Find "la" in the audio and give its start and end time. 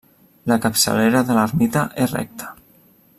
0.51-0.55